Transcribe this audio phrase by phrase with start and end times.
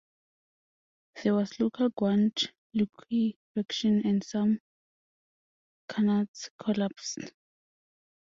[1.21, 2.35] There was local ground
[2.73, 4.59] liquefaction and some
[5.87, 7.19] qanats collapsed.